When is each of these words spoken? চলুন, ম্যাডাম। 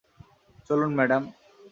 চলুন, 0.69 0.91
ম্যাডাম। 0.95 1.23